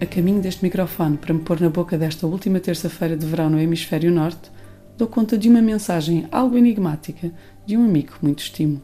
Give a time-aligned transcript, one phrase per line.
[0.00, 3.58] A caminho deste microfone para me pôr na boca desta última terça-feira de verão no
[3.58, 4.48] Hemisfério Norte,
[4.96, 7.32] dou conta de uma mensagem algo enigmática
[7.66, 8.80] de um amigo que muito estimo.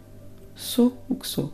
[0.56, 1.52] Sou o que sou.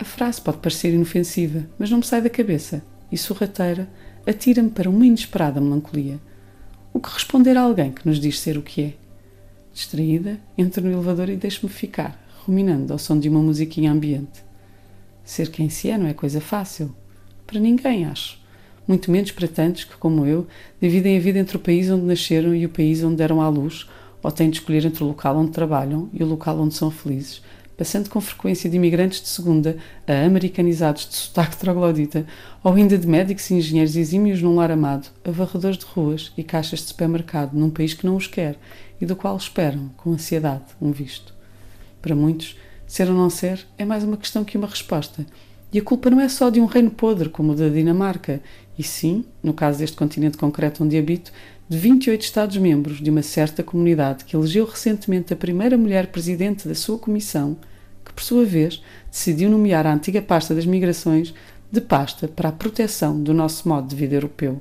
[0.00, 2.82] A frase pode parecer inofensiva, mas não me sai da cabeça
[3.12, 3.88] e sorrateira
[4.26, 6.18] atira-me para uma inesperada melancolia.
[6.92, 8.94] O que responder a alguém que nos diz ser o que é?
[9.72, 14.42] Distraída, entro no elevador e deixo-me ficar, ruminando ao som de uma musiquinha ambiente.
[15.22, 16.92] Ser quem se é não é coisa fácil.
[17.46, 18.39] Para ninguém, acho
[18.90, 20.48] muito menos para tantos que, como eu,
[20.82, 23.88] dividem a vida entre o país onde nasceram e o país onde deram à luz,
[24.20, 27.40] ou têm de escolher entre o local onde trabalham e o local onde são felizes,
[27.78, 29.76] passando com frequência de imigrantes de segunda
[30.08, 32.26] a americanizados de sotaque troglodita,
[32.64, 36.42] ou ainda de médicos e engenheiros exímios num lar amado, a varredores de ruas e
[36.42, 38.58] caixas de supermercado num país que não os quer
[39.00, 41.32] e do qual esperam, com ansiedade, um visto.
[42.02, 42.56] Para muitos,
[42.88, 45.24] ser ou não ser é mais uma questão que uma resposta,
[45.72, 48.40] e a culpa não é só de um reino podre como o da Dinamarca,
[48.78, 51.32] e sim, no caso deste continente concreto onde habito,
[51.68, 56.74] de 28 Estados-membros de uma certa comunidade que elegeu recentemente a primeira mulher presidente da
[56.74, 57.56] sua comissão,
[58.04, 61.32] que por sua vez decidiu nomear a antiga pasta das migrações
[61.70, 64.60] de pasta para a proteção do nosso modo de vida europeu.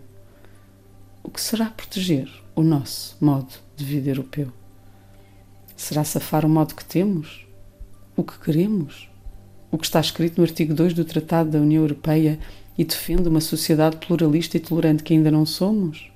[1.23, 4.52] O que será proteger o nosso modo de vida europeu?
[5.75, 7.47] Será safar o modo que temos?
[8.16, 9.09] O que queremos?
[9.72, 12.39] O que está escrito no artigo 2 do Tratado da União Europeia
[12.78, 16.12] e defende uma sociedade pluralista e tolerante que ainda não somos?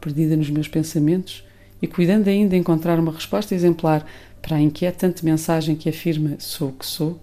[0.00, 1.44] Perdida nos meus pensamentos
[1.82, 4.06] e cuidando ainda de encontrar uma resposta exemplar
[4.40, 7.20] para a inquietante mensagem que afirma sou o que sou,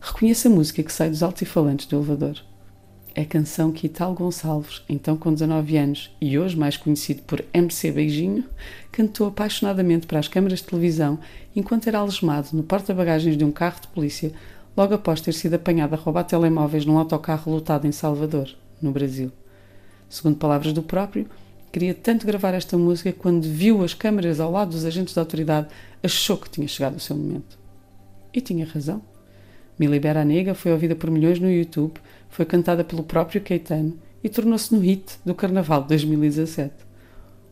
[0.00, 2.42] reconheço a música que sai dos altifalantes do elevador.
[3.14, 7.44] É a canção que Ital Gonçalves, então com 19 anos e hoje mais conhecido por
[7.52, 8.44] MC Beijinho,
[8.90, 11.20] cantou apaixonadamente para as câmaras de televisão
[11.54, 14.32] enquanto era algemado no porta-bagagens de um carro de polícia
[14.76, 18.48] logo após ter sido apanhado a roubar telemóveis num autocarro lotado em Salvador,
[18.80, 19.30] no Brasil.
[20.08, 21.26] Segundo palavras do próprio,
[21.72, 25.22] queria tanto gravar esta música que quando viu as câmaras ao lado dos agentes da
[25.22, 25.68] autoridade,
[26.02, 27.58] achou que tinha chegado o seu momento.
[28.32, 29.02] E tinha razão.
[29.78, 34.28] Me Libera Nega foi ouvida por milhões no YouTube, foi cantada pelo próprio Caetano e
[34.28, 36.83] tornou-se no hit do Carnaval de 2017.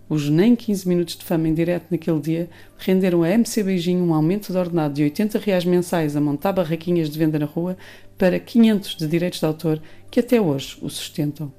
[0.08, 4.12] Os nem 15 minutos de fama em direto naquele dia renderam a MC Beijinho um
[4.14, 7.76] aumento de ordenado de 80 reais mensais a montar barraquinhas de venda na rua
[8.18, 9.80] para 500 de direitos de autor
[10.10, 11.52] que até hoje o sustentam.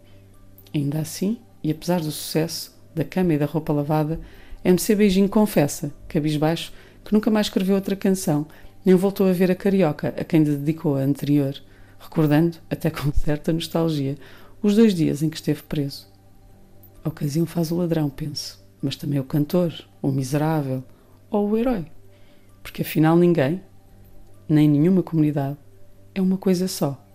[0.74, 4.20] Ainda assim, e apesar do sucesso, da cama e da roupa lavada,
[4.64, 6.72] MC Beijinho confessa, cabisbaixo,
[7.04, 8.46] que nunca mais escreveu outra canção,
[8.86, 11.56] nem voltou a ver a carioca a quem dedicou a anterior,
[12.00, 14.16] recordando, até com certa nostalgia,
[14.62, 16.13] os dois dias em que esteve preso.
[17.04, 20.82] A ocasião faz o ladrão, penso, mas também o cantor, o miserável
[21.30, 21.86] ou o herói.
[22.62, 23.62] Porque afinal ninguém,
[24.48, 25.58] nem nenhuma comunidade,
[26.16, 27.06] é uma coisa só,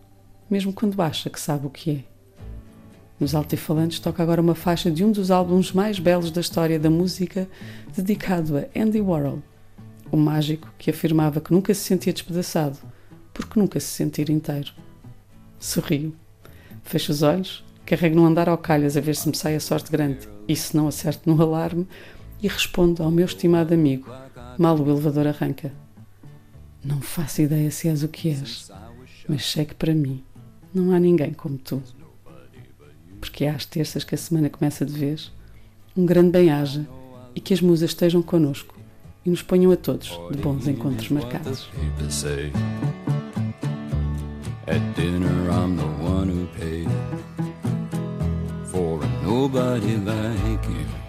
[0.50, 2.04] mesmo quando acha que sabe o que é.
[3.18, 6.90] Nos Altifalantes toca agora uma faixa de um dos álbuns mais belos da história da
[6.90, 7.48] música,
[7.96, 9.42] dedicado a Andy Warhol,
[10.12, 12.78] o mágico que afirmava que nunca se sentia despedaçado,
[13.32, 14.70] porque nunca se sentir inteiro.
[15.58, 16.14] Sorrio,
[16.84, 19.90] fecho os olhos Carrego no andar ao calhas a ver se me sai a sorte
[19.90, 21.88] grande e se não acerto no alarme
[22.42, 24.12] e respondo ao meu estimado amigo,
[24.58, 25.72] mal o elevador arranca.
[26.84, 28.70] Não faço ideia se és o que és,
[29.26, 30.22] mas sei que para mim
[30.74, 31.82] não há ninguém como tu.
[33.18, 35.32] Porque há as terças que a semana começa de vez,
[35.96, 36.86] um grande bem-aja
[37.34, 38.78] e que as musas estejam connosco
[39.24, 41.70] e nos ponham a todos de bons encontros marcados.
[44.66, 46.48] At dinner I'm the one who.
[49.38, 51.07] Nobody like you.